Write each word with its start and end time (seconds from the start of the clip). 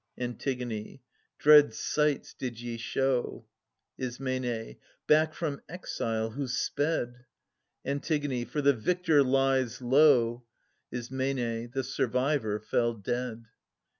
(Ant.) 0.17 0.47
Ant. 0.47 0.99
Dread 1.37 1.75
sights 1.75 2.33
did 2.33 2.59
ye 2.59 2.77
show— 2.77 3.45
Is. 3.99 4.17
Back 5.05 5.35
from 5.35 5.61
exile 5.69 6.31
who 6.31 6.47
sped. 6.47 7.25
Ant. 7.85 8.03
For 8.47 8.63
the 8.63 8.73
victor 8.73 9.21
lies 9.21 9.79
low— 9.79 10.43
980 10.91 11.65
Is. 11.65 11.71
The 11.73 11.83
survivor 11.83 12.59
fell 12.59 12.95
dead. 12.95 13.45